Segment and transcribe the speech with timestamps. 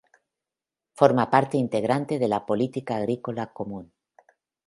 [0.99, 3.93] Forma parte integrante de la política agrícola común.